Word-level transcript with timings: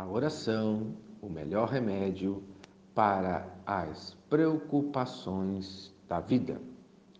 a 0.00 0.06
oração, 0.06 0.94
o 1.20 1.28
melhor 1.28 1.68
remédio 1.68 2.42
para 2.94 3.46
as 3.66 4.16
preocupações 4.30 5.94
da 6.08 6.20
vida. 6.20 6.58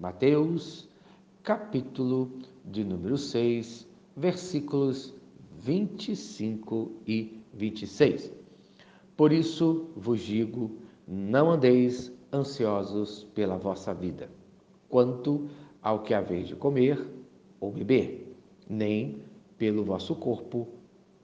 Mateus, 0.00 0.88
capítulo 1.44 2.32
de 2.64 2.82
número 2.82 3.16
6, 3.16 3.88
versículos 4.16 5.14
25 5.60 6.90
e 7.06 7.40
26. 7.52 8.32
Por 9.16 9.32
isso 9.32 9.90
vos 9.94 10.20
digo: 10.20 10.72
não 11.06 11.52
andeis 11.52 12.12
ansiosos 12.32 13.22
pela 13.36 13.56
vossa 13.56 13.94
vida, 13.94 14.28
quanto 14.88 15.48
ao 15.80 16.02
que 16.02 16.12
haveis 16.12 16.48
de 16.48 16.56
comer 16.56 17.08
ou 17.60 17.70
beber, 17.70 18.36
nem 18.68 19.22
pelo 19.56 19.84
vosso 19.84 20.16
corpo, 20.16 20.66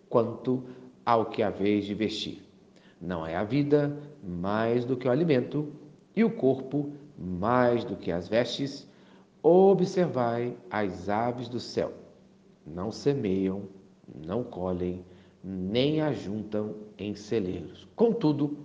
quanto 0.09 0.63
ao 1.11 1.27
que 1.27 1.43
haveis 1.43 1.87
de 1.87 1.93
vestir. 1.93 2.41
Não 3.01 3.27
é 3.27 3.35
a 3.35 3.43
vida 3.43 3.99
mais 4.23 4.85
do 4.85 4.97
que 4.97 5.09
o 5.09 5.11
alimento, 5.11 5.73
e 6.15 6.23
o 6.23 6.31
corpo 6.31 6.93
mais 7.19 7.83
do 7.83 7.97
que 7.97 8.13
as 8.13 8.29
vestes? 8.29 8.87
Observai 9.43 10.57
as 10.71 11.09
aves 11.09 11.49
do 11.49 11.59
céu. 11.59 11.93
Não 12.65 12.93
semeiam, 12.93 13.65
não 14.25 14.45
colhem, 14.45 15.05
nem 15.43 16.01
ajuntam 16.01 16.77
em 16.97 17.13
celeiros. 17.17 17.89
Contudo, 17.97 18.57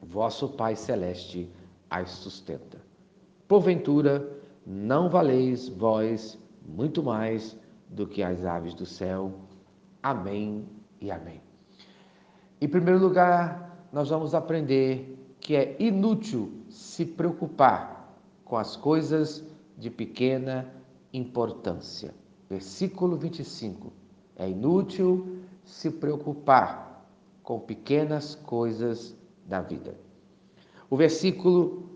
vosso 0.00 0.48
Pai 0.48 0.74
Celeste 0.74 1.46
as 1.90 2.08
sustenta. 2.08 2.78
Porventura, 3.46 4.26
não 4.64 5.10
valeis 5.10 5.68
vós 5.68 6.38
muito 6.66 7.02
mais 7.02 7.54
do 7.86 8.06
que 8.06 8.22
as 8.22 8.46
aves 8.46 8.72
do 8.72 8.86
céu? 8.86 9.34
Amém 10.02 10.64
e 11.02 11.10
amém. 11.10 11.49
Em 12.60 12.68
primeiro 12.68 13.00
lugar, 13.00 13.88
nós 13.90 14.10
vamos 14.10 14.34
aprender 14.34 15.16
que 15.40 15.56
é 15.56 15.76
inútil 15.80 16.52
se 16.68 17.06
preocupar 17.06 18.20
com 18.44 18.58
as 18.58 18.76
coisas 18.76 19.42
de 19.78 19.88
pequena 19.88 20.70
importância. 21.10 22.14
Versículo 22.50 23.16
25. 23.16 23.90
É 24.36 24.46
inútil 24.46 25.38
se 25.64 25.90
preocupar 25.90 27.08
com 27.42 27.58
pequenas 27.58 28.34
coisas 28.34 29.16
da 29.46 29.62
vida. 29.62 29.96
O 30.90 30.98
versículo 30.98 31.88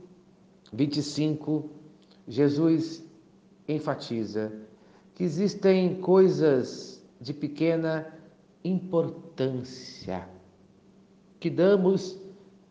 25, 0.73 1.69
Jesus 2.27 3.05
enfatiza 3.69 4.51
que 5.15 5.25
existem 5.25 6.01
coisas 6.01 7.05
de 7.21 7.35
pequena 7.35 8.07
importância 8.65 10.27
que 11.45 11.51
damos 11.51 12.19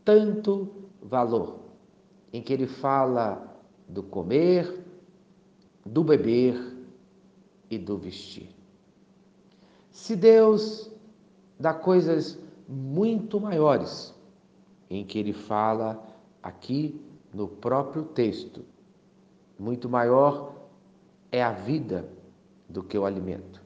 tanto 0.03 0.67
valor, 0.99 1.59
em 2.33 2.41
que 2.41 2.51
ele 2.51 2.65
fala 2.65 3.55
do 3.87 4.01
comer, 4.01 4.83
do 5.85 6.03
beber 6.03 6.75
e 7.69 7.77
do 7.77 7.99
vestir. 7.99 8.49
Se 9.91 10.15
Deus 10.15 10.91
dá 11.59 11.71
coisas 11.71 12.39
muito 12.67 13.39
maiores, 13.39 14.11
em 14.89 15.05
que 15.05 15.19
ele 15.19 15.33
fala 15.33 16.03
aqui 16.41 16.99
no 17.31 17.47
próprio 17.47 18.05
texto, 18.05 18.65
muito 19.59 19.87
maior 19.87 20.51
é 21.31 21.43
a 21.43 21.51
vida 21.51 22.09
do 22.67 22.81
que 22.81 22.97
o 22.97 23.05
alimento, 23.05 23.61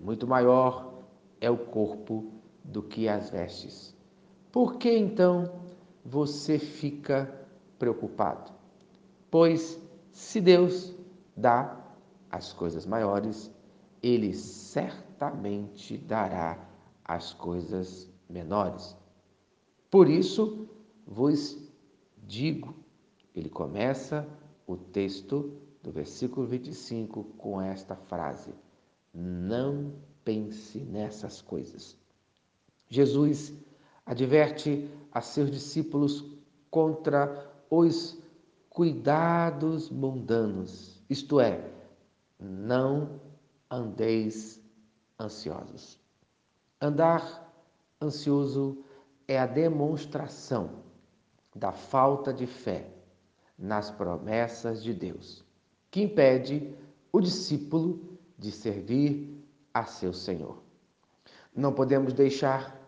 muito 0.00 0.26
maior 0.26 0.94
é 1.40 1.48
o 1.48 1.56
corpo 1.56 2.24
do 2.64 2.82
que 2.82 3.08
as 3.08 3.30
vestes. 3.30 3.95
Por 4.56 4.78
que 4.78 4.90
então 4.90 5.52
você 6.02 6.58
fica 6.58 7.46
preocupado? 7.78 8.50
Pois 9.30 9.78
se 10.10 10.40
Deus 10.40 10.94
dá 11.36 11.78
as 12.30 12.54
coisas 12.54 12.86
maiores, 12.86 13.50
Ele 14.02 14.32
certamente 14.32 15.98
dará 15.98 16.58
as 17.04 17.34
coisas 17.34 18.10
menores. 18.30 18.96
Por 19.90 20.08
isso 20.08 20.66
vos 21.06 21.58
digo, 22.26 22.74
ele 23.34 23.50
começa 23.50 24.26
o 24.66 24.74
texto 24.74 25.52
do 25.82 25.92
versículo 25.92 26.46
25 26.46 27.24
com 27.36 27.60
esta 27.60 27.94
frase: 27.94 28.54
Não 29.12 29.92
pense 30.24 30.78
nessas 30.78 31.42
coisas. 31.42 31.94
Jesus 32.88 33.52
adverte 34.06 34.88
a 35.10 35.20
seus 35.20 35.50
discípulos 35.50 36.24
contra 36.70 37.52
os 37.68 38.16
cuidados 38.70 39.90
mundanos, 39.90 41.02
isto 41.10 41.40
é, 41.40 41.68
não 42.38 43.20
andeis 43.70 44.60
ansiosos. 45.18 45.98
Andar 46.80 47.50
ansioso 48.00 48.78
é 49.26 49.38
a 49.38 49.46
demonstração 49.46 50.84
da 51.54 51.72
falta 51.72 52.32
de 52.32 52.46
fé 52.46 52.90
nas 53.58 53.90
promessas 53.90 54.82
de 54.82 54.92
Deus, 54.92 55.42
que 55.90 56.02
impede 56.02 56.74
o 57.10 57.20
discípulo 57.20 58.18
de 58.38 58.52
servir 58.52 59.42
a 59.72 59.86
seu 59.86 60.12
Senhor. 60.12 60.62
Não 61.54 61.72
podemos 61.72 62.12
deixar 62.12 62.85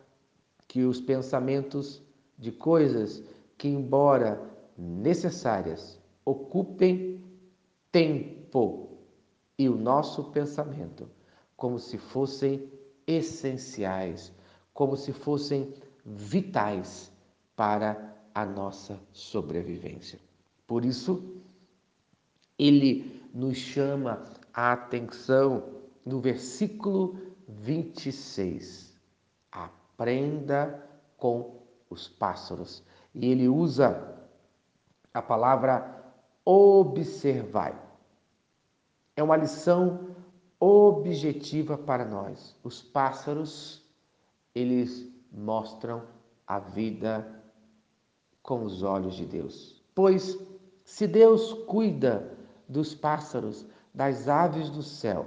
que 0.69 0.85
os 0.85 1.01
pensamentos 1.01 2.03
de 2.39 2.53
coisas 2.53 3.25
que, 3.57 3.67
embora 3.67 4.41
necessárias, 4.77 5.99
ocupem 6.25 7.25
tempo 7.91 8.99
e 9.59 9.69
o 9.69 9.77
nosso 9.77 10.25
pensamento 10.25 11.11
como 11.57 11.79
se 11.79 11.99
fossem 11.99 12.71
essenciais, 13.07 14.33
como 14.73 14.97
se 14.97 15.13
fossem 15.13 15.75
vitais 16.05 17.11
para 17.57 18.17
a 18.33 18.47
nossa 18.47 19.01
sobrevivência. 19.13 20.21
Por 20.67 20.85
isso, 20.85 21.35
ele 22.57 23.21
nos 23.35 23.57
chama 23.57 24.23
a 24.55 24.73
atenção 24.73 25.65
no 26.05 26.21
versículo 26.21 27.19
26 27.49 28.89
aprenda 29.99 30.81
com 31.17 31.61
os 31.91 32.09
pássaros. 32.09 32.85
E 33.13 33.27
ele 33.27 33.49
usa 33.49 34.17
a 35.13 35.21
palavra 35.21 36.15
observai. 36.45 37.77
É 39.17 39.23
uma 39.23 39.37
lição 39.37 40.15
objetiva 40.61 41.77
para 41.77 42.05
nós. 42.05 42.57
Os 42.63 42.81
pássaros, 42.81 43.85
eles 44.55 45.13
mostram 45.33 46.05
a 46.47 46.61
vida 46.61 47.43
com 48.41 48.65
os 48.65 48.85
olhos 48.85 49.17
de 49.17 49.27
Deus. 49.27 49.83
Pois 49.97 50.39
se 50.85 51.09
Deus 51.09 51.53
cuida 51.65 52.39
dos 52.69 52.95
pássaros, 52.95 53.67
das 53.93 54.29
aves 54.29 54.71
do 54.71 54.83
céu, 54.83 55.27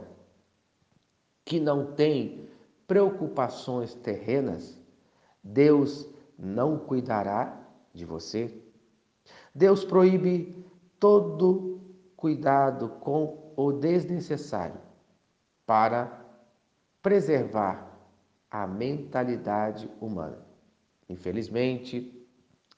que 1.44 1.59
não 1.59 1.94
têm 1.94 2.50
preocupações 2.91 3.96
terrenas, 3.96 4.78
Deus 5.41 6.09
não 6.38 6.78
cuidará 6.78 7.57
de 7.94 8.03
você? 8.03 8.53
Deus 9.56 9.85
proíbe 9.85 10.66
todo 11.00 11.79
cuidado 12.18 12.90
com 13.00 13.53
o 13.56 13.72
desnecessário 13.72 14.75
para 15.66 16.22
preservar 17.02 17.97
a 18.50 18.68
mentalidade 18.68 19.90
humana. 20.02 20.40
Infelizmente, 21.08 22.28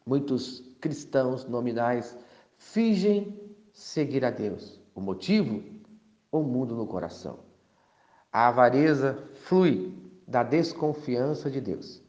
muitos 0.06 0.60
cristãos 0.80 1.44
nominais 1.46 2.16
fingem 2.56 3.52
seguir 3.74 4.24
a 4.24 4.30
Deus. 4.30 4.80
O 4.94 5.02
motivo? 5.02 5.64
O 6.32 6.44
mundo 6.44 6.76
no 6.76 6.86
coração. 6.86 7.40
A 8.32 8.50
avareza 8.50 9.28
flui 9.34 10.03
da 10.28 10.44
desconfiança 10.44 11.50
de 11.50 11.60
Deus. 11.60 12.02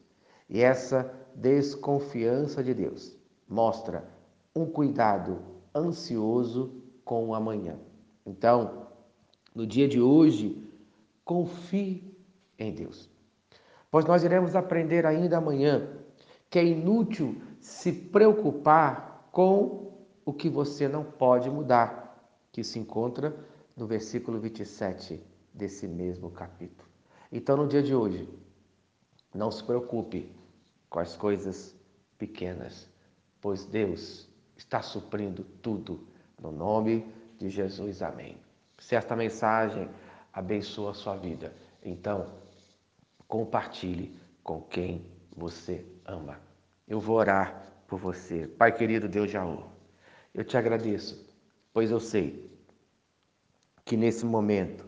E 0.49 0.61
essa 0.61 1.11
desconfiança 1.35 2.63
de 2.63 2.73
Deus 2.73 3.15
mostra 3.47 4.07
um 4.55 4.65
cuidado 4.65 5.39
ansioso 5.73 6.81
com 7.03 7.27
o 7.27 7.35
amanhã. 7.35 7.77
Então, 8.25 8.87
no 9.53 9.65
dia 9.67 9.87
de 9.87 10.01
hoje, 10.01 10.67
confie 11.23 12.15
em 12.57 12.73
Deus. 12.73 13.09
Pois 13.91 14.05
nós 14.05 14.23
iremos 14.23 14.55
aprender 14.55 15.05
ainda 15.05 15.37
amanhã 15.37 15.87
que 16.49 16.59
é 16.59 16.63
inútil 16.65 17.41
se 17.59 17.91
preocupar 17.91 19.29
com 19.31 19.93
o 20.23 20.33
que 20.33 20.49
você 20.49 20.87
não 20.87 21.03
pode 21.03 21.49
mudar, 21.49 22.17
que 22.51 22.63
se 22.63 22.79
encontra 22.79 23.35
no 23.75 23.85
versículo 23.85 24.39
27 24.39 25.21
desse 25.53 25.87
mesmo 25.87 26.31
capítulo. 26.31 26.84
Então, 27.35 27.57
no 27.57 27.67
dia 27.67 27.83
de 27.83 27.93
hoje, 27.93 28.29
Não 29.33 29.51
se 29.51 29.61
preocupe 29.61 30.31
com 30.89 30.99
as 30.99 31.17
coisas 31.17 31.75
pequenas, 32.17 32.89
pois 33.41 33.65
Deus 33.65 34.29
está 34.55 34.81
suprindo 34.81 35.43
tudo. 35.61 36.07
No 36.41 36.53
nome 36.53 37.05
de 37.37 37.49
Jesus, 37.49 38.01
amém. 38.01 38.37
Se 38.79 38.95
esta 38.95 39.13
mensagem 39.13 39.89
abençoa 40.31 40.91
a 40.91 40.93
sua 40.93 41.17
vida, 41.17 41.53
então 41.83 42.31
compartilhe 43.27 44.17
com 44.41 44.61
quem 44.61 45.05
você 45.35 45.85
ama. 46.05 46.39
Eu 46.87 47.01
vou 47.01 47.17
orar 47.17 47.61
por 47.85 47.99
você. 47.99 48.47
Pai 48.47 48.73
querido 48.73 49.09
Deus 49.09 49.29
de 49.29 49.35
amor, 49.35 49.67
eu 50.33 50.45
te 50.45 50.55
agradeço, 50.55 51.29
pois 51.73 51.91
eu 51.91 51.99
sei 51.99 52.49
que 53.83 53.97
nesse 53.97 54.25
momento 54.25 54.85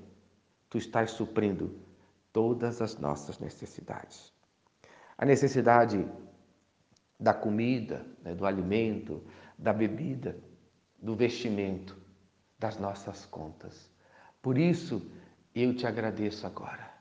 tu 0.70 0.78
estás 0.78 1.12
suprindo 1.12 1.86
todas 2.32 2.82
as 2.82 2.98
nossas 2.98 3.40
necessidades 3.40 4.36
a 5.18 5.26
necessidade 5.26 6.08
da 7.20 7.34
comida, 7.34 8.06
né, 8.24 8.36
do 8.36 8.46
alimento, 8.46 9.24
da 9.58 9.74
bebida, 9.74 10.38
do 11.02 11.16
vestimento, 11.16 11.98
das 12.60 12.78
nossas 12.78 13.26
contas. 13.26 13.92
Por 14.42 14.58
isso, 14.58 15.12
eu 15.56 15.76
te 15.76 15.88
agradeço 15.88 16.46
agora, 16.46 16.92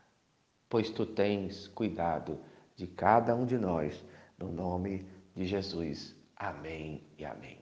pois 0.68 0.88
tu 0.88 1.04
tens 1.04 1.68
cuidado 1.68 2.40
de 2.74 2.86
cada 2.86 3.34
um 3.34 3.44
de 3.44 3.58
nós, 3.58 4.02
no 4.38 4.50
nome 4.50 5.06
de 5.34 5.44
Jesus. 5.44 6.16
Amém 6.34 7.06
e 7.18 7.24
amém. 7.24 7.60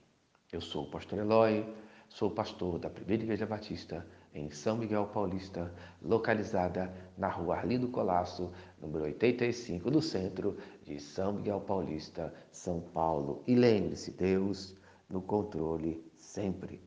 Eu 0.52 0.60
sou 0.60 0.84
o 0.84 0.90
pastor 0.90 1.18
Eloy, 1.18 1.66
sou 2.08 2.30
pastor 2.30 2.78
da 2.78 2.88
Primeira 2.88 3.24
Igreja 3.24 3.46
Batista 3.46 4.06
em 4.34 4.50
São 4.50 4.76
Miguel 4.76 5.06
Paulista, 5.06 5.72
localizada 6.02 6.92
na 7.16 7.28
rua 7.28 7.56
Arlindo 7.56 7.88
Colasso, 7.88 8.50
número 8.80 9.04
85, 9.04 9.90
no 9.90 10.02
centro 10.02 10.56
de 10.82 10.98
São 10.98 11.34
Miguel 11.34 11.60
Paulista, 11.60 12.34
São 12.50 12.80
Paulo. 12.80 13.44
E 13.46 13.54
lembre-se, 13.54 14.10
Deus 14.10 14.76
no 15.08 15.22
controle 15.22 16.04
sempre. 16.18 16.82